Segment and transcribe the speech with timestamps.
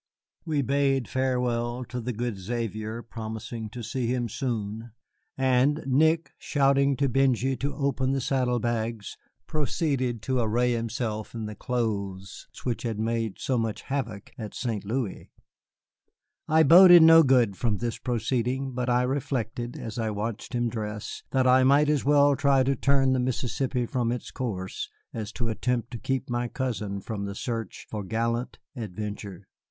[0.45, 4.93] We bade farewell to the good Xavier, promising to see him soon;
[5.37, 11.45] and Nick, shouting to Benjy to open the saddle bags, proceeded to array himself in
[11.45, 14.83] the clothes which had made so much havoc at St.
[14.83, 15.29] Louis.
[16.47, 21.21] I boded no good from this proceeding, but I reflected, as I watched him dress,
[21.29, 25.49] that I might as well try to turn the Mississippi from its course as to
[25.49, 29.45] attempt to keep my cousin from the search for gallant adventure.